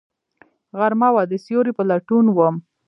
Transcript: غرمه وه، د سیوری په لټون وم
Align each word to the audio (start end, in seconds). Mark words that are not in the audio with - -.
غرمه 0.77 1.09
وه، 1.13 1.23
د 1.31 1.33
سیوری 1.45 1.71
په 1.75 1.83
لټون 1.89 2.25
وم 2.31 2.55